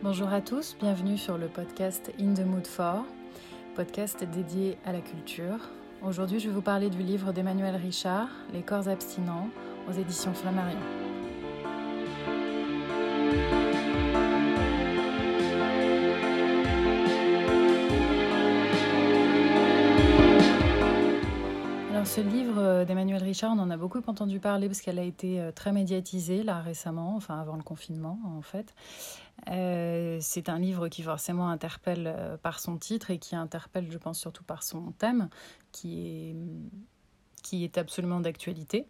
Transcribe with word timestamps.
Bonjour 0.00 0.32
à 0.32 0.40
tous, 0.40 0.76
bienvenue 0.78 1.18
sur 1.18 1.38
le 1.38 1.48
podcast 1.48 2.12
In 2.20 2.32
the 2.32 2.46
Mood 2.46 2.68
for, 2.68 3.04
podcast 3.74 4.22
dédié 4.22 4.78
à 4.84 4.92
la 4.92 5.00
culture. 5.00 5.58
Aujourd'hui, 6.02 6.38
je 6.38 6.46
vais 6.48 6.54
vous 6.54 6.62
parler 6.62 6.88
du 6.88 7.02
livre 7.02 7.32
d'Emmanuel 7.32 7.74
Richard, 7.74 8.28
Les 8.52 8.62
corps 8.62 8.86
abstinents, 8.86 9.48
aux 9.88 9.92
éditions 9.92 10.34
Flammarion. 10.34 10.78
ce 22.08 22.22
livre 22.22 22.84
d'Emmanuel 22.84 23.22
Richard, 23.22 23.52
on 23.54 23.58
en 23.58 23.70
a 23.70 23.76
beaucoup 23.76 24.00
entendu 24.06 24.40
parler 24.40 24.66
parce 24.66 24.80
qu'elle 24.80 24.98
a 24.98 25.02
été 25.02 25.40
euh, 25.40 25.52
très 25.52 25.72
médiatisée 25.72 26.42
là 26.42 26.60
récemment, 26.60 27.14
enfin 27.14 27.38
avant 27.38 27.54
le 27.56 27.62
confinement 27.62 28.18
en 28.24 28.40
fait. 28.40 28.74
Euh, 29.48 30.18
c'est 30.20 30.48
un 30.48 30.58
livre 30.58 30.88
qui 30.88 31.02
forcément 31.02 31.48
interpelle 31.48 32.38
par 32.42 32.60
son 32.60 32.76
titre 32.76 33.10
et 33.10 33.18
qui 33.18 33.36
interpelle, 33.36 33.90
je 33.90 33.98
pense, 33.98 34.18
surtout 34.18 34.44
par 34.44 34.62
son 34.62 34.92
thème, 34.92 35.28
qui 35.72 36.34
est 37.52 37.78
absolument 37.78 38.20
d'actualité. 38.20 38.86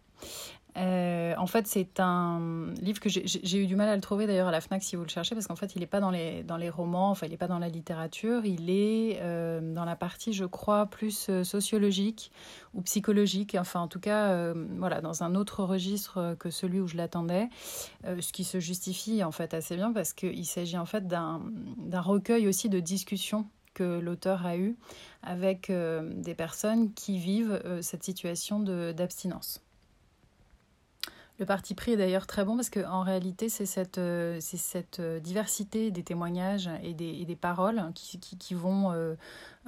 Euh, 0.79 1.33
en 1.37 1.47
fait, 1.47 1.67
c'est 1.67 1.99
un 1.99 2.71
livre 2.81 2.99
que 2.99 3.09
j'ai 3.09 3.57
eu 3.57 3.67
du 3.67 3.75
mal 3.75 3.89
à 3.89 3.95
le 3.95 4.01
trouver 4.01 4.27
d'ailleurs 4.27 4.47
à 4.47 4.51
la 4.51 4.61
FNAC 4.61 4.81
si 4.83 4.95
vous 4.95 5.03
le 5.03 5.09
cherchez, 5.09 5.35
parce 5.35 5.47
qu'en 5.47 5.55
fait, 5.55 5.75
il 5.75 5.79
n'est 5.79 5.87
pas 5.87 5.99
dans 5.99 6.11
les, 6.11 6.43
dans 6.43 6.57
les 6.57 6.69
romans, 6.69 7.09
enfin, 7.09 7.25
il 7.25 7.31
n'est 7.31 7.37
pas 7.37 7.47
dans 7.47 7.59
la 7.59 7.67
littérature, 7.67 8.45
il 8.45 8.69
est 8.69 9.19
euh, 9.21 9.59
dans 9.73 9.83
la 9.83 9.95
partie, 9.95 10.31
je 10.31 10.45
crois, 10.45 10.85
plus 10.85 11.27
euh, 11.29 11.43
sociologique 11.43 12.31
ou 12.73 12.81
psychologique, 12.81 13.57
enfin, 13.59 13.81
en 13.81 13.87
tout 13.87 13.99
cas, 13.99 14.53
voilà, 14.77 15.01
dans 15.01 15.23
un 15.23 15.33
autre 15.33 15.63
registre 15.63 16.35
que 16.39 16.51
celui 16.51 16.79
où 16.79 16.87
je 16.87 16.97
l'attendais, 16.97 17.49
ce 18.03 18.31
qui 18.31 18.43
se 18.43 18.59
justifie 18.59 19.23
en 19.23 19.31
fait 19.31 19.55
assez 19.55 19.75
bien, 19.75 19.91
parce 19.91 20.13
qu'il 20.13 20.45
s'agit 20.45 20.77
en 20.77 20.85
fait 20.85 21.07
d'un 21.07 21.41
recueil 21.93 22.47
aussi 22.47 22.69
de 22.69 22.79
discussions 22.79 23.47
que 23.73 23.99
l'auteur 23.99 24.45
a 24.45 24.55
eu 24.55 24.77
avec 25.23 25.71
des 25.71 26.35
personnes 26.35 26.93
qui 26.93 27.17
vivent 27.17 27.59
cette 27.81 28.03
situation 28.03 28.59
d'abstinence. 28.59 29.63
Le 31.39 31.45
parti 31.45 31.73
pris 31.73 31.93
est 31.93 31.97
d'ailleurs 31.97 32.27
très 32.27 32.43
bon 32.43 32.57
parce 32.57 32.69
qu'en 32.69 33.01
réalité, 33.01 33.47
c'est 33.47 33.65
cette, 33.65 33.97
euh, 33.97 34.41
euh, 34.99 35.19
diversité 35.21 35.89
des 35.89 36.03
témoignages 36.03 36.69
et 36.83 36.93
des, 36.93 37.37
paroles 37.37 37.81
qui, 37.95 38.53
vont 38.53 38.91
euh, 38.91 39.15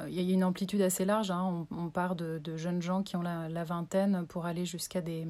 il 0.06 0.14
y 0.14 0.32
a 0.32 0.34
une 0.34 0.44
amplitude 0.44 0.82
assez 0.82 1.06
large. 1.06 1.32
Hein. 1.32 1.66
On, 1.72 1.90
part 1.90 2.18
de, 2.18 2.42
jeunes 2.58 2.82
gens 2.82 3.04
qui 3.04 3.16
ont 3.16 3.22
la, 3.22 3.64
vingtaine 3.64 4.26
pour 4.28 4.46
aller 4.46 4.66
jusqu'à 4.66 5.00
des, 5.00 5.26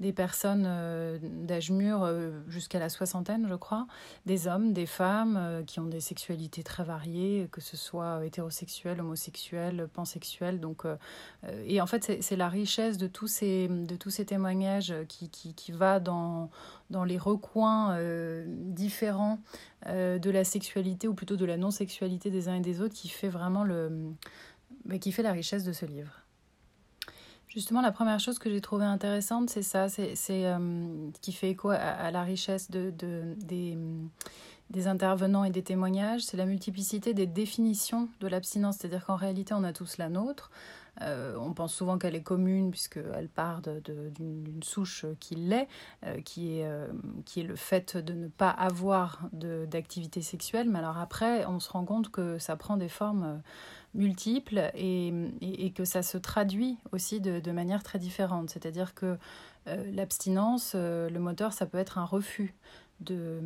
des 0.00 0.12
personnes 0.12 0.64
euh, 0.66 1.18
d'âge 1.22 1.70
mûr 1.70 2.02
euh, 2.02 2.30
jusqu'à 2.48 2.78
la 2.78 2.88
soixantaine, 2.88 3.46
je 3.48 3.54
crois. 3.54 3.86
Des 4.26 4.48
hommes, 4.48 4.72
des 4.72 4.86
femmes 4.86 5.64
qui 5.66 5.80
ont 5.80 5.86
des 5.86 6.00
sexualités 6.00 6.62
très 6.62 6.84
variées, 6.84 7.48
que 7.52 7.60
ce 7.60 7.76
soit 7.76 8.24
hétérosexuels, 8.24 9.00
homosexuels, 9.00 9.88
pansexuels. 9.92 10.60
Donc, 10.60 10.84
et 11.66 11.80
en 11.80 11.86
fait, 11.86 12.20
c'est 12.20 12.36
la 12.36 12.48
richesse 12.48 12.98
de 12.98 13.06
tous 13.06 13.28
ces, 13.28 13.68
de 13.68 13.96
tous 13.96 14.10
ces 14.10 14.24
témoignages 14.24 14.94
qui, 15.08 15.28
qui, 15.30 15.54
qui 15.54 15.72
va 15.72 16.00
dans, 16.00 16.50
dans 16.90 17.04
les 17.04 17.18
recoins 17.18 17.98
différents 18.46 19.38
euh, 19.88 20.18
de 20.18 20.30
la 20.30 20.42
sexualité 20.42 21.06
ou 21.06 21.14
plutôt 21.14 21.36
de 21.36 21.44
la 21.44 21.56
non-sexualité 21.56 22.30
des 22.30 22.48
uns 22.48 22.56
et 22.56 22.60
des 22.60 22.80
autres 22.80 22.94
qui 22.94 23.08
fait 23.08 23.28
vraiment 23.28 23.62
le, 23.62 24.12
qui 25.00 25.12
fait 25.12 25.22
la 25.22 25.32
richesse 25.32 25.62
de 25.62 25.72
ce 25.72 25.86
livre. 25.86 26.25
Justement, 27.48 27.80
la 27.80 27.92
première 27.92 28.20
chose 28.20 28.38
que 28.38 28.50
j'ai 28.50 28.60
trouvée 28.60 28.84
intéressante, 28.84 29.50
c'est 29.50 29.62
ça, 29.62 29.88
c'est 29.88 30.16
euh, 30.28 31.10
qui 31.20 31.32
fait 31.32 31.50
écho 31.50 31.70
à, 31.70 32.10
la 32.10 32.22
richesse 32.22 32.70
de, 32.70 32.90
des, 32.90 33.78
des 34.70 34.88
intervenants 34.88 35.44
et 35.44 35.50
des 35.50 35.62
témoignages, 35.62 36.22
c'est 36.22 36.36
la 36.36 36.46
multiplicité 36.46 37.14
des 37.14 37.26
définitions 37.26 38.08
de 38.20 38.26
l'abstinence, 38.26 38.78
c'est-à-dire 38.78 39.06
qu'en 39.06 39.16
réalité, 39.16 39.54
on 39.54 39.64
a 39.64 39.72
tous 39.72 39.96
la 39.96 40.08
nôtre. 40.08 40.50
Euh, 41.02 41.36
on 41.38 41.52
pense 41.52 41.74
souvent 41.74 41.98
qu'elle 41.98 42.14
est 42.14 42.22
commune 42.22 42.70
puisqu'elle 42.70 43.28
part 43.28 43.60
d'une 43.62 44.62
souche 44.62 45.04
qui 45.20 45.34
l'est, 45.34 45.68
euh, 46.04 46.20
qui, 46.22 46.58
est, 46.58 46.66
euh, 46.66 46.88
qui 47.24 47.40
est 47.40 47.44
le 47.44 47.56
fait 47.56 47.96
de 47.96 48.14
ne 48.14 48.28
pas 48.28 48.50
avoir 48.50 49.20
d'activité 49.32 50.22
sexuelle. 50.22 50.68
Mais 50.70 50.78
alors 50.78 50.98
après, 50.98 51.44
on 51.46 51.60
se 51.60 51.70
rend 51.70 51.84
compte 51.84 52.10
que 52.10 52.38
ça 52.38 52.56
prend 52.56 52.76
des 52.76 52.88
formes 52.88 53.42
multiples 53.94 54.70
et, 54.74 55.12
et, 55.40 55.72
que 55.72 55.86
ça 55.86 56.02
se 56.02 56.18
traduit 56.18 56.76
aussi 56.92 57.20
de, 57.20 57.40
de 57.40 57.50
manière 57.50 57.82
très 57.82 57.98
différente. 57.98 58.50
C'est-à-dire 58.50 58.94
que 58.94 59.16
l'abstinence, 59.66 60.74
le 60.74 61.18
moteur, 61.18 61.52
ça 61.52 61.66
peut 61.66 61.78
être 61.78 61.98
un 61.98 62.04
refus. 62.04 62.54
De, 63.00 63.40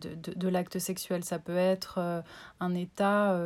de, 0.00 0.32
de, 0.32 0.48
l'acte 0.48 0.78
sexuel. 0.78 1.24
Ça 1.24 1.38
peut 1.38 1.56
être 1.56 2.22
un 2.58 2.74
état, 2.74 3.38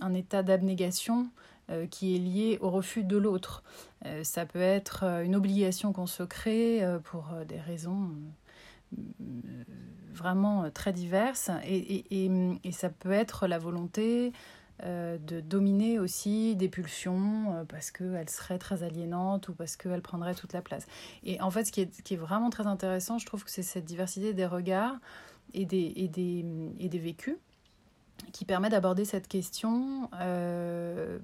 un 0.00 0.14
état 0.14 0.44
d'abnégation 0.44 1.28
euh, 1.70 1.86
qui 1.86 2.14
est 2.14 2.18
lié 2.18 2.58
au 2.60 2.68
refus 2.68 3.04
de 3.04 3.16
l'autre. 3.16 3.62
Euh, 4.04 4.22
ça 4.22 4.44
peut 4.44 4.60
être 4.60 5.04
euh, 5.04 5.24
une 5.24 5.34
obligation 5.34 5.94
qu'on 5.94 6.06
se 6.06 6.22
crée 6.22 6.82
pour 7.04 7.32
des 7.48 7.58
raisons 7.58 8.10
vraiment 10.12 10.70
très 10.70 10.92
diverses 10.92 11.50
et, 11.64 12.04
et, 12.10 12.30
et, 12.64 12.72
ça 12.72 12.90
peut 12.90 13.12
être 13.12 13.46
la 13.46 13.58
volonté 13.58 14.34
de 14.82 15.40
dominer 15.40 15.98
aussi 15.98 16.56
des 16.56 16.68
pulsions 16.68 17.64
parce 17.68 17.90
qu'elles 17.90 18.28
seraient 18.28 18.58
très 18.58 18.82
aliénantes 18.82 19.48
ou 19.48 19.54
parce 19.54 19.76
qu'elles 19.76 20.02
prendraient 20.02 20.34
toute 20.34 20.52
la 20.52 20.62
place. 20.62 20.86
Et 21.22 21.40
en 21.40 21.50
fait, 21.50 21.64
ce 21.64 21.72
qui 21.72 21.80
est, 21.82 22.02
qui 22.02 22.14
est 22.14 22.18
vraiment 22.18 22.50
très 22.50 22.66
intéressant, 22.66 23.18
je 23.18 23.26
trouve 23.26 23.44
que 23.44 23.50
c'est 23.50 23.62
cette 23.62 23.84
diversité 23.84 24.34
des 24.34 24.46
regards 24.46 24.96
et 25.52 25.64
des, 25.64 25.92
et 25.96 26.08
des, 26.08 26.44
et 26.80 26.88
des 26.88 26.98
vécus 26.98 27.36
qui 28.32 28.44
permet 28.44 28.68
d'aborder 28.68 29.04
cette 29.04 29.28
question 29.28 30.08
euh, 30.20 31.18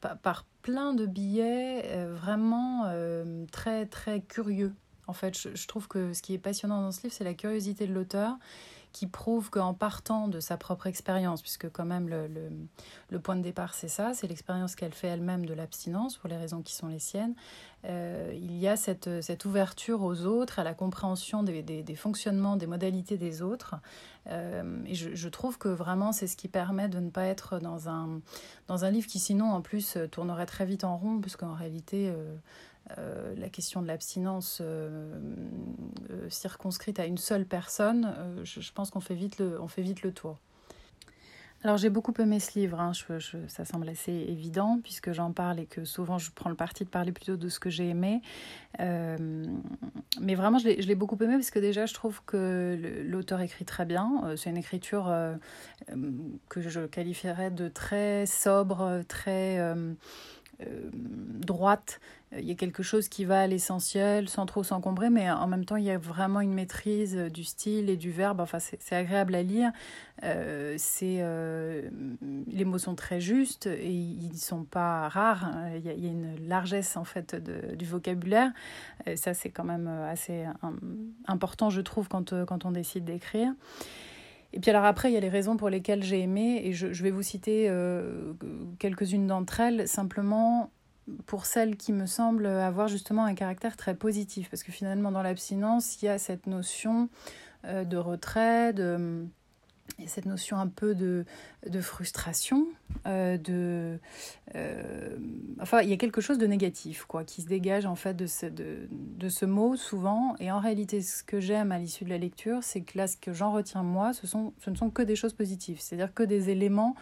par, 0.00 0.46
plein 0.62 0.92
de 0.92 1.06
billets 1.06 1.82
euh, 1.86 2.14
vraiment 2.14 2.84
euh, 2.86 3.46
très 3.50 3.86
très 3.86 4.20
curieux. 4.20 4.74
En 5.06 5.12
fait, 5.12 5.36
je, 5.36 5.66
trouve 5.66 5.88
que 5.88 6.12
ce 6.12 6.22
qui 6.22 6.34
est 6.34 6.38
passionnant 6.38 6.82
dans 6.82 6.92
ce 6.92 7.02
livre, 7.02 7.14
c'est 7.14 7.24
la 7.24 7.34
curiosité 7.34 7.86
de 7.86 7.92
l'auteur 7.92 8.36
qui 8.92 9.06
prouve 9.06 9.50
qu'en 9.50 9.74
partant 9.74 10.28
de 10.28 10.40
sa 10.40 10.56
propre 10.56 10.86
expérience, 10.86 11.42
puisque 11.42 11.70
quand 11.70 11.84
même 11.84 12.08
le, 12.08 12.28
le, 13.10 13.18
point 13.20 13.36
de 13.36 13.42
départ 13.42 13.74
c'est 13.74 13.88
ça, 13.88 14.14
c'est 14.14 14.26
l'expérience 14.26 14.74
qu'elle 14.74 14.92
fait 14.92 15.08
elle-même 15.08 15.46
de 15.46 15.54
l'abstinence 15.54 16.16
pour 16.16 16.28
les 16.28 16.36
raisons 16.36 16.62
qui 16.62 16.74
sont 16.74 16.88
les 16.88 16.98
siennes, 16.98 17.34
euh, 17.86 18.32
il 18.34 18.56
y 18.58 18.68
a 18.68 18.76
cette, 18.76 19.22
cette, 19.22 19.44
ouverture 19.44 20.02
aux 20.02 20.26
autres, 20.26 20.58
à 20.58 20.64
la 20.64 20.74
compréhension 20.74 21.42
des, 21.42 21.62
des, 21.62 21.94
fonctionnements, 21.94 22.56
des 22.56 22.66
modalités 22.66 23.16
des 23.16 23.40
autres. 23.40 23.76
Euh, 24.26 24.82
et 24.84 24.94
je, 24.94 25.14
je, 25.14 25.28
trouve 25.28 25.56
que 25.56 25.68
vraiment 25.68 26.12
c'est 26.12 26.26
ce 26.26 26.36
qui 26.36 26.48
permet 26.48 26.88
de 26.88 27.00
ne 27.00 27.08
pas 27.08 27.24
être 27.24 27.58
dans 27.58 27.88
un, 27.88 28.20
dans 28.68 28.84
un 28.84 28.90
livre 28.90 29.06
qui 29.06 29.18
sinon 29.18 29.50
en 29.52 29.62
plus 29.62 29.96
tournerait 30.10 30.46
très 30.46 30.66
vite 30.66 30.84
en 30.84 30.96
rond, 30.96 31.20
puisqu'en 31.20 31.54
réalité... 31.54 32.10
Euh, 32.10 32.36
euh, 32.98 33.34
la 33.36 33.48
question 33.48 33.82
de 33.82 33.86
l'abstinence 33.86 34.58
euh, 34.60 35.20
euh, 36.10 36.28
circonscrite 36.28 36.98
à 36.98 37.06
une 37.06 37.18
seule 37.18 37.44
personne, 37.44 38.14
je, 38.42 38.72
pense 38.72 38.90
qu'on 38.90 39.00
fait, 39.00 39.14
vite 39.14 39.38
le, 39.38 39.60
on 39.60 39.68
fait 39.68 39.82
vite 39.82 40.02
le 40.02 40.12
tour. 40.12 40.38
Alors 41.62 41.76
j'ai 41.76 41.90
beaucoup 41.90 42.14
aimé 42.18 42.40
ce 42.40 42.58
livre, 42.58 42.80
hein. 42.80 42.92
ça 43.48 43.66
semble 43.66 43.86
assez 43.90 44.10
évident 44.10 44.80
puisque 44.82 45.12
j'en 45.12 45.30
parle 45.30 45.60
et 45.60 45.66
que 45.66 45.84
souvent 45.84 46.16
je 46.16 46.30
prends 46.34 46.48
le 46.48 46.56
parti 46.56 46.84
de 46.84 46.88
parler 46.88 47.12
plutôt 47.12 47.36
de 47.36 47.50
ce 47.50 47.60
que 47.60 47.68
j'ai 47.68 47.86
aimé. 47.90 48.22
Mais 48.78 50.34
vraiment 50.34 50.56
je 50.56 50.68
l'ai 50.68 50.94
beaucoup 50.94 51.22
aimé 51.22 51.34
parce 51.34 51.50
que 51.50 51.58
déjà 51.58 51.84
je 51.84 51.92
trouve 51.92 52.22
que 52.24 53.04
l'auteur 53.06 53.42
écrit 53.42 53.66
très 53.66 53.84
bien. 53.84 54.34
C'est 54.38 54.48
une 54.48 54.56
écriture 54.56 55.14
que 56.48 56.62
je 56.62 56.86
qualifierais 56.86 57.50
de 57.50 57.68
très 57.68 58.24
sobre, 58.24 59.02
très... 59.06 59.58
Euh, 60.60 60.70
euh, 60.70 60.90
droite. 61.40 62.00
Il 62.38 62.44
y 62.44 62.52
a 62.52 62.54
quelque 62.54 62.84
chose 62.84 63.08
qui 63.08 63.24
va 63.24 63.40
à 63.40 63.46
l'essentiel 63.48 64.28
sans 64.28 64.46
trop 64.46 64.62
s'encombrer, 64.62 65.10
mais 65.10 65.28
en 65.30 65.48
même 65.48 65.64
temps, 65.64 65.74
il 65.74 65.84
y 65.84 65.90
a 65.90 65.98
vraiment 65.98 66.40
une 66.40 66.52
maîtrise 66.52 67.16
du 67.16 67.42
style 67.42 67.90
et 67.90 67.96
du 67.96 68.12
verbe. 68.12 68.40
Enfin, 68.40 68.58
c'est 68.60 68.94
agréable 68.94 69.34
à 69.34 69.42
lire. 69.42 69.72
Euh, 70.22 70.76
euh, 71.02 71.90
les 72.46 72.64
mots 72.64 72.78
sont 72.78 72.94
très 72.94 73.20
justes 73.20 73.66
et 73.66 73.90
ils 73.90 74.30
ne 74.30 74.36
sont 74.36 74.62
pas 74.62 75.08
rares. 75.08 75.50
Il 75.74 75.84
y, 75.84 75.88
a, 75.88 75.92
il 75.92 76.04
y, 76.04 76.08
a, 76.08 76.12
une 76.12 76.46
largesse, 76.46 76.96
en 76.96 77.04
fait, 77.04 77.34
du 77.76 77.84
vocabulaire. 77.84 78.52
Et 79.06 79.16
ça, 79.16 79.34
c'est 79.34 79.50
quand 79.50 79.64
même 79.64 79.88
assez 79.88 80.44
important, 81.26 81.68
je 81.68 81.80
trouve, 81.80 82.06
quand, 82.08 82.44
quand 82.44 82.64
on 82.64 82.70
décide 82.70 83.04
d'écrire. 83.04 83.52
Et 84.52 84.60
puis 84.60 84.70
alors 84.70 84.84
après, 84.84 85.10
il 85.10 85.14
y 85.14 85.16
a 85.16 85.20
les 85.20 85.28
raisons 85.28 85.56
pour 85.56 85.70
lesquelles 85.70 86.02
j'ai 86.02 86.20
aimé, 86.20 86.62
et 86.64 86.72
je, 86.72 87.02
vais 87.02 87.10
vous 87.10 87.22
citer 87.22 87.66
euh, 87.68 88.32
quelques-unes 88.78 89.26
d'entre 89.26 89.60
elles, 89.60 89.86
simplement 89.86 90.70
pour 91.26 91.46
celles 91.46 91.76
qui 91.76 91.92
me 91.92 92.06
semblent 92.06 92.46
avoir 92.46 92.88
justement 92.88 93.24
un 93.24 93.34
caractère 93.34 93.76
très 93.76 93.94
positif, 93.94 94.50
parce 94.50 94.62
que 94.62 94.72
finalement 94.72 95.12
dans 95.12 95.22
l'abstinence, 95.22 96.02
il 96.02 96.06
y 96.06 96.08
a 96.08 96.18
cette 96.18 96.46
notion 96.46 97.08
euh, 97.64 97.84
de 97.84 97.96
retrait, 97.96 98.72
de 98.72 99.24
il 99.98 100.08
cette 100.08 100.26
notion 100.26 100.56
un 100.56 100.68
peu 100.68 100.94
de 100.94 101.24
frustration, 101.80 102.66
euh, 103.06 103.38
de, 103.38 103.98
euh, 104.54 105.16
enfin, 105.60 105.80
il 105.80 105.88
y 105.88 105.92
a 105.92 105.96
quelque 105.96 106.20
chose 106.20 106.38
de 106.38 106.46
négatif, 106.46 107.04
quoi, 107.04 107.24
qui 107.24 107.42
se 107.42 107.46
dégage 107.46 107.86
en 107.86 107.94
fait 107.94 108.14
de 108.14 108.26
ce, 108.26 108.46
de, 108.46 109.28
ce 109.28 109.46
mot 109.46 109.76
souvent. 109.76 110.34
Et 110.38 110.50
en 110.50 110.58
réalité, 110.58 111.00
ce 111.00 111.22
que 111.22 111.40
j'aime 111.40 111.72
à 111.72 111.78
l'issue 111.78 112.04
de 112.04 112.10
la 112.10 112.18
lecture, 112.18 112.62
c'est 112.62 112.82
que 112.82 112.98
là, 112.98 113.06
ce 113.06 113.16
que 113.16 113.32
j'en 113.32 113.52
retiens 113.52 113.82
moi, 113.82 114.12
ce, 114.12 114.26
sont, 114.26 114.52
ce 114.58 114.70
ne 114.70 114.76
sont 114.76 114.90
que 114.90 115.02
des 115.02 115.16
choses 115.16 115.32
positives, 115.32 115.80
c'est-à-dire 115.80 116.12
que 116.12 116.22
des 116.22 116.50
éléments 116.50 116.94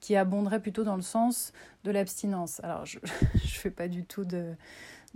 qui 0.00 0.14
abonderaient 0.16 0.60
plutôt 0.60 0.84
dans 0.84 0.96
le 0.96 1.02
sens 1.02 1.52
de 1.84 1.90
l'abstinence. 1.90 2.60
Alors, 2.62 2.84
je 2.84 2.98
ne 3.02 3.38
fais 3.38 3.70
pas 3.70 3.88
du 3.88 4.04
tout 4.04 4.24
de 4.24 4.54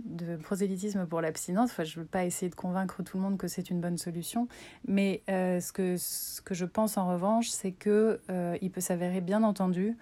de 0.03 0.35
prosélytisme 0.35 1.05
pour 1.05 1.21
l'abstinence. 1.21 1.69
Enfin, 1.69 1.83
je 1.83 1.99
ne 1.99 2.03
veux 2.03 2.07
pas 2.07 2.25
essayer 2.25 2.49
de 2.49 2.55
convaincre 2.55 3.03
tout 3.03 3.17
le 3.17 3.23
monde 3.23 3.37
que 3.37 3.47
c'est 3.47 3.69
une 3.69 3.81
bonne 3.81 3.99
solution, 3.99 4.47
mais 4.87 5.21
euh, 5.29 5.59
ce, 5.59 5.71
que, 5.71 5.95
ce 5.97 6.41
que 6.41 6.55
je 6.55 6.65
pense 6.65 6.97
en 6.97 7.07
revanche, 7.07 7.49
c'est 7.49 7.71
que 7.71 8.19
il 8.61 8.71
peut 8.71 8.81
s'avérer 8.81 9.21
bien 9.21 9.43
entendu 9.43 9.95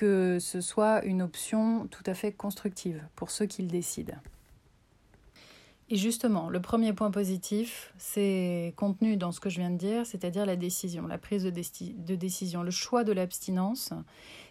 que 0.00 0.38
ce 0.40 0.62
soit 0.62 1.04
une 1.04 1.20
option 1.20 1.86
tout 1.88 2.02
à 2.06 2.14
fait 2.14 2.32
constructive 2.32 3.06
pour 3.16 3.30
ceux 3.30 3.44
qui 3.44 3.60
le 3.60 3.68
décident. 3.68 4.16
Et 5.92 5.96
justement, 5.96 6.48
le 6.48 6.60
premier 6.62 6.92
point 6.92 7.10
positif, 7.10 7.92
c'est 7.98 8.74
contenu 8.76 9.16
dans 9.16 9.32
ce 9.32 9.40
que 9.40 9.50
je 9.50 9.58
viens 9.58 9.70
de 9.70 9.76
dire, 9.76 10.06
c'est-à-dire 10.06 10.46
la 10.46 10.54
décision, 10.54 11.08
la 11.08 11.18
prise 11.18 11.42
de, 11.42 12.14
décision, 12.14 12.62
le 12.62 12.70
choix 12.70 13.02
de 13.02 13.10
l'abstinence 13.10 13.92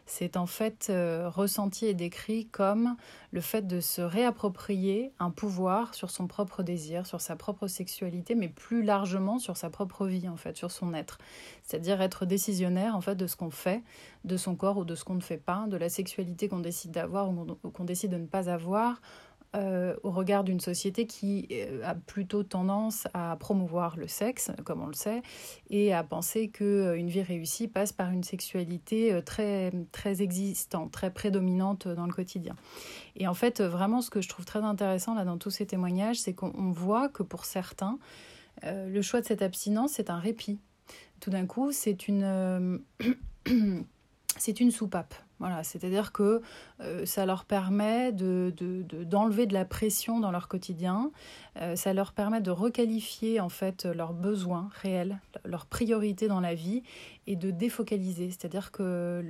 c'est 0.09 0.37
en 0.37 0.47
fait 0.47 0.87
euh, 0.89 1.29
ressenti 1.29 1.85
et 1.85 1.93
décrit 1.93 2.47
comme 2.47 2.95
le 3.31 3.41
fait 3.41 3.67
de 3.67 3.79
se 3.79 4.01
réapproprier 4.01 5.13
un 5.19 5.29
pouvoir 5.29 5.93
sur 5.93 6.09
son 6.09 6.25
propre 6.25 6.63
désir, 6.63 7.05
sur 7.05 7.21
sa 7.21 7.35
propre 7.35 7.67
sexualité, 7.67 8.33
mais 8.33 8.49
plus 8.49 8.81
largement 8.81 9.37
sur 9.37 9.55
sa 9.55 9.69
propre 9.69 10.07
vie, 10.07 10.27
en 10.27 10.35
fait, 10.35 10.57
sur 10.57 10.71
son 10.71 10.95
être. 10.95 11.19
C'est-à-dire 11.61 12.01
être 12.01 12.25
décisionnaire, 12.25 12.95
en 12.95 13.01
fait, 13.01 13.15
de 13.15 13.27
ce 13.27 13.35
qu'on 13.35 13.51
fait, 13.51 13.83
de 14.25 14.35
son 14.35 14.55
corps 14.55 14.77
ou 14.77 14.83
de 14.83 14.95
ce 14.95 15.03
qu'on 15.03 15.13
ne 15.13 15.21
fait 15.21 15.37
pas, 15.37 15.67
de 15.67 15.77
la 15.77 15.89
sexualité 15.89 16.49
qu'on 16.49 16.59
décide 16.59 16.91
d'avoir 16.91 17.29
ou 17.29 17.45
qu'on 17.69 17.85
décide 17.85 18.11
de 18.11 18.17
ne 18.17 18.25
pas 18.25 18.49
avoir, 18.49 19.01
euh, 19.55 19.95
au 20.03 20.11
regard 20.11 20.43
d'une 20.43 20.59
société 20.59 21.07
qui 21.07 21.47
euh, 21.51 21.81
a 21.83 21.95
plutôt 21.95 22.43
tendance 22.43 23.07
à 23.15 23.35
promouvoir 23.39 23.97
le 23.97 24.07
sexe, 24.07 24.51
comme 24.63 24.83
on 24.83 24.85
le 24.85 24.93
sait, 24.93 25.23
et 25.71 25.91
à 25.91 26.03
penser 26.03 26.49
qu'une 26.49 26.67
euh, 26.67 27.05
vie 27.07 27.23
réussie 27.23 27.67
passe 27.67 27.91
par 27.91 28.11
une 28.11 28.23
sexualité 28.23 29.19
très, 29.25 29.71
très 29.91 30.21
existante, 30.21 30.91
très 30.91 31.11
prédominante 31.11 31.87
dans 31.87 32.05
le 32.05 32.13
quotidien. 32.13 32.55
Et 33.15 33.27
en 33.27 33.33
fait, 33.33 33.59
vraiment, 33.59 34.01
ce 34.01 34.11
que 34.11 34.21
je 34.21 34.29
trouve 34.29 34.45
très 34.45 34.61
intéressant 34.61 35.15
là 35.15 35.25
dans 35.25 35.39
tous 35.39 35.49
ces 35.49 35.65
témoignages, 35.65 36.19
c'est 36.19 36.33
qu'on 36.33 36.71
voit 36.71 37.09
que 37.09 37.23
pour 37.23 37.45
certains, 37.45 37.97
le 38.63 39.01
choix 39.01 39.19
de 39.19 39.25
cette 39.25 39.41
abstinence, 39.41 39.93
c'est 39.93 40.11
un 40.11 40.19
répit. 40.19 40.59
Tout 41.21 41.31
d'un 41.31 41.47
coup, 41.47 41.71
c'est 41.71 42.07
une, 42.07 42.81
c'est 44.39 44.59
une 44.59 44.71
soupape. 44.71 45.13
Voilà, 45.39 45.63
c'est-à-dire 45.63 46.11
que 46.11 46.41
euh, 46.81 47.05
ça 47.05 47.25
leur 47.25 47.45
permet 47.45 48.11
de, 48.11 48.53
d'enlever 49.05 49.45
de, 49.45 49.53
la 49.53 49.63
pression 49.63 50.19
dans 50.19 50.31
leur 50.31 50.49
quotidien, 50.49 51.11
euh, 51.61 51.77
ça 51.77 51.93
leur 51.93 52.11
permet 52.11 52.41
de 52.41 52.51
requalifier 52.51 53.39
en 53.39 53.47
fait 53.47 53.85
leurs 53.85 54.13
besoins 54.13 54.69
réels, 54.81 55.19
leurs 55.45 55.65
priorités 55.65 56.27
dans 56.27 56.41
la 56.41 56.55
vie 56.55 56.83
et 57.25 57.37
de 57.37 57.51
défocaliser. 57.51 58.31
C'est-à-dire 58.31 58.71
que 58.71 59.23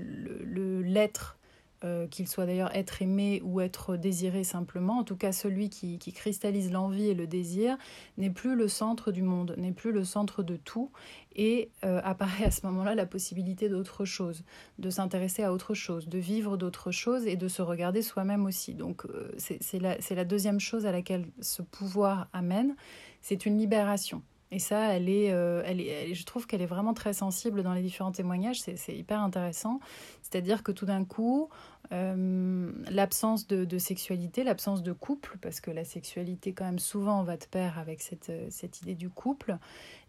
l'être 0.84 1.38
euh, 1.86 2.08
qu'il 2.08 2.28
soit 2.28 2.46
d'ailleurs 2.46 2.76
être 2.76 3.02
aimé 3.02 3.42
ou 3.44 3.62
être 3.62 3.96
désiré 3.96 4.44
simplement, 4.44 5.00
en 5.00 5.04
tout 5.04 5.16
cas 5.16 5.32
celui 5.32 5.70
qui, 5.70 5.98
cristallise 6.14 6.72
l'envie 6.72 7.08
et 7.08 7.14
le 7.14 7.26
désir, 7.26 7.78
n'est 8.18 8.30
plus 8.30 8.56
le 8.56 8.68
centre 8.68 9.12
du 9.12 9.22
monde, 9.22 9.56
n'est 9.58 9.72
plus 9.72 9.94
le 9.94 10.04
centre 10.04 10.44
de 10.44 10.58
tout, 10.58 10.92
et 11.36 11.70
euh, 11.86 12.02
apparaît 12.04 12.44
à 12.44 12.52
ce 12.52 12.66
moment-là 12.66 12.96
la 12.96 13.06
possibilité 13.06 13.70
d'autre 13.70 14.04
chose, 14.04 14.44
de 14.78 14.90
s'intéresser 14.90 15.44
à 15.44 15.54
autre 15.54 15.74
chose, 15.74 16.10
de 16.10 16.20
vivre 16.20 16.58
d'autre 16.58 16.92
chose 16.92 17.26
et 17.26 17.38
de 17.38 17.48
se 17.48 17.62
regarder 17.62 18.02
soi-même 18.02 18.46
aussi. 18.46 18.74
Donc 18.74 19.06
euh, 19.06 19.32
c'est 19.38 19.80
la, 19.80 19.98
la 20.10 20.26
deuxième 20.26 20.60
chose 20.60 20.86
à 20.86 20.92
laquelle 20.92 21.28
ce 21.40 21.62
pouvoir 21.62 22.28
amène, 22.34 22.76
c'est 23.22 23.46
une 23.46 23.58
libération. 23.58 24.22
Et 24.52 24.58
ça, 24.58 24.94
elle 24.94 25.10
est, 25.10 25.32
euh, 25.32 25.62
elle 25.64 25.80
je 26.14 26.26
trouve 26.26 26.48
qu'elle 26.48 26.62
est 26.62 26.68
vraiment 26.68 26.96
très 26.96 27.14
sensible 27.14 27.62
dans 27.62 27.74
les 27.74 27.84
différents 27.84 28.12
témoignages. 28.12 28.62
C'est 28.62 28.96
hyper 28.96 29.22
intéressant. 29.22 29.80
C'est-à-dire 30.24 30.64
que 30.64 30.72
tout 30.72 30.88
d'un 30.88 31.06
coup, 31.06 31.50
euh, 31.92 32.72
l'absence 32.90 33.46
de, 33.46 33.78
sexualité, 33.78 34.44
l'absence 34.44 34.82
de 34.82 34.92
couple, 34.92 35.38
parce 35.42 35.62
que 35.62 35.70
la 35.70 35.86
sexualité, 35.86 36.54
quand 36.54 36.66
même, 36.66 36.80
souvent 36.80 37.24
va 37.24 37.38
de 37.38 37.46
pair 37.46 37.78
avec 37.78 38.02
cette, 38.02 38.30
euh, 38.30 38.50
idée 38.82 38.96
du 38.96 39.10
couple, 39.10 39.58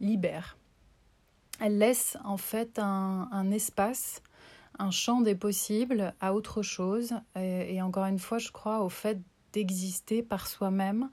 libère. 0.01 0.57
Elle 1.61 1.77
laisse 1.77 2.17
en 2.25 2.39
fait 2.39 2.79
un 2.79 3.51
espace, 3.51 4.23
un 4.79 4.91
champ 4.91 5.21
des 5.21 5.35
possibles 5.35 6.15
à 6.21 6.33
autre 6.33 6.63
chose. 6.63 7.13
et 7.37 7.83
encore 7.83 8.07
une 8.07 8.19
fois, 8.19 8.39
je 8.39 8.51
crois 8.51 8.81
au 8.81 8.89
fait 8.89 9.21
d'exister 9.53 10.23
par 10.23 10.47
soi-même 10.47 11.11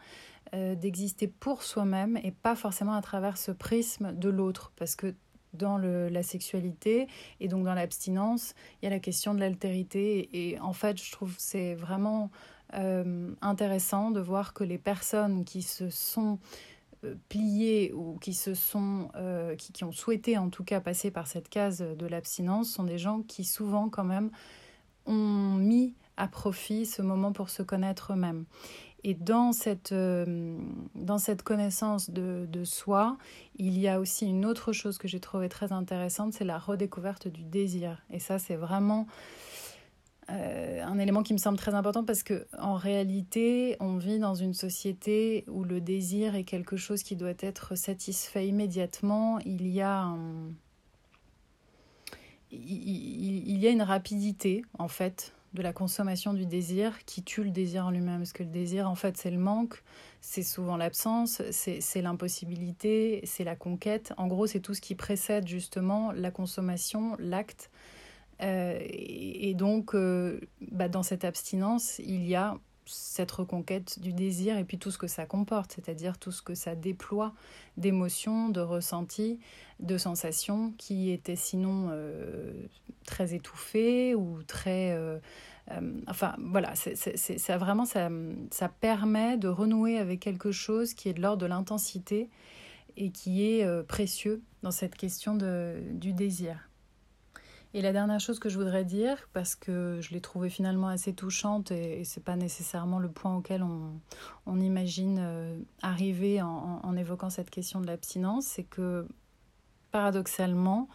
euh, 0.53 0.75
d'exister 0.75 1.27
pour 1.27 1.63
soi-même 1.63 2.17
et 2.23 2.31
pas 2.31 2.55
forcément 2.55 2.93
à 2.93 3.01
travers 3.01 3.37
ce 3.37 3.51
prisme 3.51 4.13
de 4.13 4.29
l'autre. 4.29 4.71
Parce 4.75 4.95
que 4.95 5.15
dans 5.53 5.77
la 5.77 6.23
sexualité 6.23 7.07
et 7.39 7.47
donc 7.47 7.65
dans 7.65 7.73
l'abstinence, 7.73 8.53
il 8.81 8.85
y 8.85 8.87
a 8.87 8.91
la 8.91 8.99
question 8.99 9.33
de 9.33 9.39
l'altérité. 9.39 10.29
Et, 10.33 10.59
en 10.59 10.73
fait, 10.73 11.01
je 11.01 11.11
trouve 11.11 11.33
c'est 11.37 11.73
vraiment 11.73 12.29
euh, 12.75 13.33
intéressant 13.41 14.11
de 14.11 14.19
voir 14.19 14.53
que 14.53 14.63
les 14.63 14.77
personnes 14.77 15.45
qui 15.45 15.63
se 15.63 15.89
sont 15.89 16.37
euh, 17.03 17.15
pliées 17.29 17.91
ou 17.93 18.17
qui 18.19 18.33
se 18.33 18.53
sont 18.53 19.09
qui, 19.57 19.71
qui, 19.71 19.83
ont 19.83 19.91
souhaité 19.91 20.37
en 20.37 20.49
tout 20.49 20.63
cas 20.63 20.79
passer 20.79 21.11
par 21.11 21.27
cette 21.27 21.49
case 21.49 21.79
de 21.79 22.05
l'abstinence 22.05 22.69
sont 22.69 22.83
des 22.83 22.97
gens 22.97 23.21
qui 23.21 23.43
souvent 23.43 23.89
quand 23.89 24.03
même 24.03 24.29
ont 25.07 25.55
mis 25.55 25.95
à 26.17 26.27
profit 26.27 26.85
ce 26.85 27.01
moment 27.01 27.31
pour 27.31 27.49
se 27.49 27.63
connaître 27.63 28.13
eux-mêmes. 28.13 28.45
Et 29.07 29.13
dans 29.13 29.53
cette, 29.53 29.93
euh, 29.93 30.57
dans 30.93 31.17
cette 31.17 31.41
connaissance 31.41 32.09
de, 32.09 32.63
soi, 32.65 33.17
il 33.55 33.79
y 33.79 33.87
a 33.87 34.01
aussi 34.01 34.25
une 34.25 34.45
autre 34.45 34.73
chose 34.73 34.97
que 34.97 35.07
j'ai 35.07 35.21
trouvée 35.21 35.47
très 35.47 35.71
intéressante, 35.71 36.33
c'est 36.33 36.43
la 36.43 36.57
redécouverte 36.57 37.29
du 37.29 37.43
désir. 37.43 38.03
Et 38.11 38.19
ça, 38.19 38.37
c'est 38.37 38.57
vraiment 38.57 39.07
euh, 40.29 40.83
un 40.83 40.99
élément 40.99 41.23
qui 41.23 41.31
me 41.31 41.37
semble 41.37 41.57
très 41.57 41.73
important 41.73 42.03
parce 42.03 42.21
que 42.21 42.47
en 42.59 42.73
réalité, 42.73 43.77
on 43.79 43.95
vit 43.95 44.19
dans 44.19 44.35
une 44.35 44.53
société 44.53 45.45
où 45.47 45.63
le 45.63 45.79
désir 45.79 46.35
est 46.35 46.43
quelque 46.43 46.75
chose 46.75 47.01
qui 47.01 47.15
doit 47.15 47.31
être 47.39 47.75
satisfait 47.75 48.45
immédiatement. 48.45 49.39
Il 49.45 49.67
y 49.69 49.79
a 49.79 50.05
il 52.51 53.57
y 53.57 53.67
a 53.67 53.71
une 53.71 53.81
rapidité 53.81 54.63
en 54.77 54.89
fait 54.89 55.33
de 55.53 55.61
la 55.61 55.73
consommation 55.73 56.33
du 56.33 56.45
désir 56.45 57.05
qui 57.05 57.23
tue 57.23 57.43
le 57.43 57.51
désir 57.51 57.85
en 57.85 57.91
lui-même. 57.91 58.19
Parce 58.19 58.33
que 58.33 58.43
le 58.43 58.49
désir, 58.49 58.89
en 58.89 58.95
fait, 58.95 59.17
c'est 59.17 59.31
le 59.31 59.37
manque, 59.37 59.81
c'est 60.21 60.43
souvent 60.43 60.77
l'absence, 60.77 61.41
c'est 61.51 62.01
l'impossibilité, 62.01 63.21
c'est 63.23 63.43
la 63.43 63.55
conquête. 63.55 64.13
En 64.17 64.27
gros, 64.27 64.47
c'est 64.47 64.59
tout 64.59 64.73
ce 64.73 64.81
qui 64.81 64.95
précède 64.95 65.47
justement 65.47 66.11
la 66.11 66.31
consommation, 66.31 67.15
l'acte. 67.19 67.69
Euh, 68.41 68.77
et, 68.81 69.53
donc, 69.55 69.95
euh, 69.95 70.39
bah, 70.71 70.89
dans 70.89 71.03
cette 71.03 71.25
abstinence, 71.25 71.99
il 71.99 72.27
y 72.27 72.35
a 72.35 72.57
cette 72.87 73.31
reconquête 73.31 73.99
du 73.99 74.13
désir 74.13 74.57
et 74.57 74.63
puis 74.63 74.77
tout 74.77 74.91
ce 74.91 74.97
que 74.97 75.07
ça 75.07 75.25
comporte, 75.25 75.73
c'est-à-dire 75.73 76.17
tout 76.17 76.31
ce 76.31 76.41
que 76.41 76.55
ça 76.55 76.75
déploie 76.75 77.33
d'émotions, 77.77 78.49
de 78.49 78.61
ressentis, 78.61 79.39
de 79.79 79.97
sensations 79.97 80.73
qui 80.77 81.11
étaient 81.11 81.35
sinon 81.35 81.89
euh, 81.91 82.51
très 83.05 83.33
étouffées 83.33 84.15
ou 84.15 84.41
très... 84.43 84.91
Euh, 84.91 85.19
euh, 85.71 85.99
enfin 86.07 86.35
voilà, 86.39 86.73
ça 86.75 87.57
vraiment, 87.57 87.85
ça, 87.85 88.69
permet 88.79 89.37
de 89.37 89.49
renouer 89.49 89.97
avec 89.97 90.21
quelque 90.21 90.51
chose 90.51 90.93
qui 90.93 91.09
est 91.09 91.13
de 91.13 91.21
l'ordre 91.21 91.41
de 91.41 91.45
l'intensité 91.45 92.29
et 92.95 93.11
qui 93.11 93.43
est 93.45 93.83
précieux 93.83 94.41
dans 94.63 94.71
cette 94.71 94.95
question 94.95 95.35
du 95.35 96.13
désir. 96.13 96.66
Et 97.77 97.81
la 97.83 97.93
dernière 97.93 98.19
chose 98.19 98.39
que 98.39 98.49
je 98.49 98.57
voudrais 98.57 98.85
dire, 98.85 99.29
parce 99.33 99.53
que 99.53 99.99
je 100.01 100.09
l'ai 100.09 100.19
trouvée 100.19 100.49
finalement 100.49 100.87
assez 100.87 101.13
touchante 101.13 101.69
et, 101.69 102.03
ce 102.05 102.19
n'est 102.19 102.23
pas 102.23 102.35
nécessairement 102.35 102.97
le 102.97 103.07
point 103.07 103.35
auquel 103.35 103.61
on, 103.61 104.59
imagine 104.59 105.19
euh, 105.21 105.59
arriver 105.83 106.41
en, 106.41 106.97
évoquant 106.97 107.29
cette 107.29 107.51
question 107.51 107.79
de 107.79 107.85
l'abstinence, 107.85 108.45
c'est 108.45 108.63
que 108.63 109.07
paradoxalement, 109.91 110.89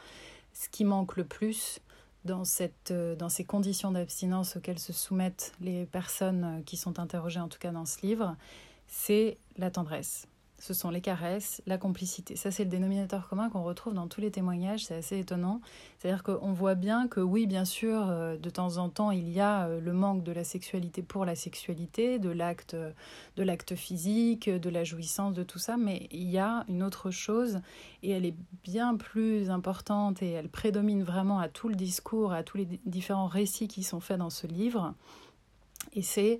ce 0.54 0.68
qui 0.68 0.84
manque 0.84 1.16
le 1.16 1.22
plus 1.22 1.78
dans, 2.24 2.42
euh, 2.90 3.14
dans 3.14 3.28
ces 3.28 3.44
conditions 3.44 3.92
d'abstinence 3.92 4.56
auxquelles 4.56 4.80
se 4.80 4.92
soumettent 4.92 5.52
les 5.60 5.86
personnes 5.86 6.64
qui 6.66 6.76
sont 6.76 6.98
interrogées, 6.98 7.38
en 7.38 7.48
tout 7.48 7.60
cas 7.60 7.70
dans 7.70 7.86
ce 7.86 8.04
livre, 8.04 8.34
c'est 8.88 9.38
la 9.56 9.70
tendresse. 9.70 10.26
Ce 10.62 10.74
sont 10.74 10.90
les 10.90 11.00
caresses, 11.00 11.60
la 11.66 11.76
complicité. 11.76 12.36
Ça, 12.36 12.52
c'est 12.52 12.62
le 12.62 12.70
dénominateur 12.70 13.28
commun 13.28 13.50
qu'on 13.50 13.64
retrouve 13.64 13.94
dans 13.94 14.06
tous 14.06 14.20
les 14.20 14.30
témoignages, 14.30 14.84
c'est 14.84 14.94
assez 14.94 15.18
étonnant. 15.18 15.60
C'est-à-dire 15.98 16.22
qu'on 16.22 16.52
voit 16.52 16.76
bien 16.76 17.08
que 17.08 17.18
oui, 17.18 17.48
bien 17.48 17.64
sûr, 17.64 18.08
euh, 18.08 18.36
de 18.36 18.48
temps 18.48 18.76
en 18.76 18.88
temps, 18.88 19.10
il 19.10 19.28
y 19.28 19.40
a 19.40 19.66
euh, 19.66 19.80
le 19.80 19.92
manque 19.92 20.22
de 20.22 20.30
la 20.30 20.44
sexualité 20.44 21.02
pour 21.02 21.24
la 21.24 21.34
sexualité, 21.34 22.20
de 22.20 22.30
l'acte, 22.30 22.76
de 22.76 23.42
l'acte 23.42 23.74
physique, 23.74 24.48
de 24.48 24.70
la 24.70 24.84
jouissance, 24.84 25.34
de 25.34 25.42
tout 25.42 25.58
ça, 25.58 25.76
mais 25.76 26.06
il 26.12 26.30
y 26.30 26.38
a 26.38 26.64
une 26.68 26.84
autre 26.84 27.10
chose 27.10 27.60
et 28.04 28.10
elle 28.10 28.24
est 28.24 28.36
bien 28.62 28.94
plus 28.94 29.50
importante 29.50 30.22
et 30.22 30.30
elle 30.30 30.48
prédomine 30.48 31.02
vraiment 31.02 31.40
à 31.40 31.48
tout 31.48 31.68
le 31.68 31.74
discours, 31.74 32.32
à 32.32 32.44
tous 32.44 32.58
les 32.58 32.68
différents 32.86 33.26
récits 33.26 33.66
qui 33.66 33.82
sont 33.82 33.98
faits 33.98 34.18
dans 34.18 34.30
ce 34.30 34.46
livre. 34.46 34.94
Et 35.94 36.02
c'est 36.02 36.38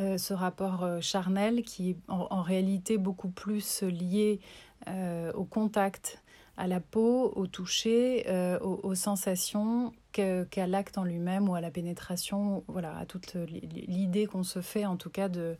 euh, 0.00 0.18
ce 0.18 0.34
rapport 0.34 0.82
euh, 0.82 1.00
charnel 1.00 1.62
qui 1.62 1.90
est 1.90 1.96
en, 2.08 2.42
réalité 2.42 2.98
beaucoup 2.98 3.28
plus 3.28 3.82
lié 3.82 4.40
euh, 4.88 5.32
au 5.34 5.44
contact, 5.44 6.20
à 6.56 6.66
la 6.66 6.80
peau, 6.80 7.32
au 7.34 7.46
toucher, 7.46 8.26
aux, 8.60 8.94
sensations 8.94 9.92
qu'à 10.12 10.66
l'acte 10.68 10.98
en 10.98 11.02
lui-même 11.02 11.48
ou 11.48 11.56
à 11.56 11.60
la 11.60 11.72
pénétration, 11.72 12.62
voilà, 12.68 12.96
à 12.96 13.06
toute 13.06 13.34
l'idée 13.34 14.26
qu'on 14.26 14.44
se 14.44 14.60
fait 14.60 14.86
en 14.86 14.96
tout 14.96 15.10
cas 15.10 15.28
de, 15.28 15.56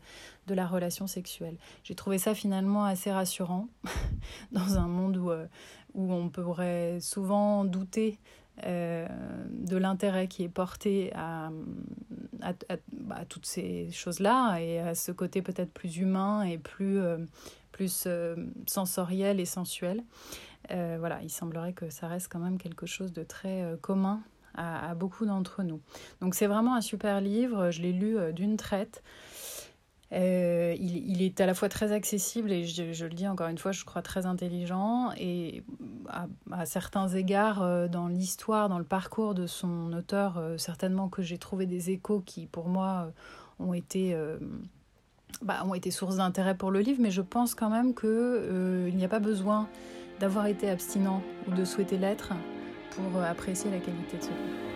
de 0.47 0.53
la 0.53 0.65
relation 0.65 1.05
sexuelle. 1.05 1.57
J'ai 1.83 1.95
trouvé 1.95 2.17
ça 2.17 2.33
finalement 2.33 2.85
assez 2.85 3.11
rassurant 3.11 3.67
dans 4.53 4.77
un 4.77 4.87
monde 4.87 5.17
où, 5.17 5.31
où 5.95 6.13
on 6.13 6.29
pourrait 6.29 6.99
souvent 7.01 7.65
douter 7.65 8.17
euh, 8.63 9.05
de 9.51 9.75
l'intérêt 9.75 10.27
qui 10.27 10.43
est 10.43 10.49
porté 10.49 11.11
à, 11.13 11.49
à, 12.41 12.53
bah, 12.93 13.25
toutes 13.27 13.45
ces 13.45 13.91
choses-là 13.91 14.59
et 14.59 14.79
à 14.79 14.95
ce 14.95 15.11
côté 15.11 15.41
peut-être 15.41 15.73
plus 15.73 15.97
humain 15.97 16.43
et 16.43 16.57
plus, 16.57 16.99
euh, 16.99 17.17
plus 17.73 18.05
euh, 18.07 18.35
sensoriel 18.65 19.41
et 19.41 19.45
sensuel. 19.45 20.03
voilà, 20.69 21.19
il 21.21 21.29
semblerait 21.29 21.73
que 21.73 21.89
ça 21.89 22.07
reste 22.07 22.31
quand 22.31 22.39
même 22.39 22.57
quelque 22.57 22.85
chose 22.85 23.11
de 23.11 23.23
très 23.23 23.77
commun 23.81 24.21
à, 24.53 24.95
beaucoup 24.95 25.25
d'entre 25.25 25.61
nous. 25.61 25.81
Donc 26.21 26.33
c'est 26.33 26.47
vraiment 26.47 26.75
un 26.75 26.81
super 26.81 27.19
livre, 27.19 27.71
je 27.71 27.81
l'ai 27.81 27.91
lu 27.91 28.17
d'une 28.33 28.55
traite. 28.55 29.03
Il, 30.11 31.21
est 31.21 31.41
à 31.41 31.45
la 31.45 31.53
fois 31.53 31.67
très 31.67 31.91
accessible 31.91 32.53
et 32.53 32.65
je, 32.65 33.03
le 33.05 33.13
dis 33.13 33.27
encore 33.27 33.49
une 33.49 33.57
fois, 33.57 33.73
je 33.73 33.83
crois 33.83 34.01
très 34.01 34.25
intelligent 34.25 35.11
et 35.17 35.61
à, 36.51 36.65
certains 36.65 37.07
égards 37.07 37.61
euh, 37.61 37.87
dans 37.87 38.07
l'histoire, 38.07 38.69
dans 38.69 38.77
le 38.77 38.85
parcours 38.85 39.33
de 39.33 39.47
son 39.47 39.93
auteur, 39.93 40.37
euh, 40.37 40.57
certainement 40.57 41.09
que 41.09 41.21
j'ai 41.21 41.37
trouvé 41.37 41.65
des 41.65 41.89
échos 41.91 42.21
qui 42.25 42.47
pour 42.47 42.67
moi 42.67 43.11
ont 43.59 43.73
été, 43.73 44.17
bah, 45.41 45.63
ont 45.65 45.73
été 45.73 45.89
source 45.89 46.17
d'intérêt 46.17 46.55
pour 46.55 46.71
le 46.71 46.81
livre, 46.81 46.99
mais 47.01 47.11
je 47.11 47.21
pense 47.21 47.55
quand 47.55 47.69
même 47.69 47.95
qu'il 47.95 48.93
n'y 48.95 49.05
a 49.05 49.07
pas 49.07 49.19
besoin 49.19 49.69
d'avoir 50.19 50.47
été 50.47 50.69
abstinent 50.69 51.21
ou 51.47 51.53
de 51.53 51.63
souhaiter 51.63 51.97
l'être 51.97 52.33
pour 52.91 53.21
apprécier 53.21 53.71
la 53.71 53.79
qualité 53.79 54.17
de 54.17 54.23
ce 54.23 54.29
livre. 54.29 54.74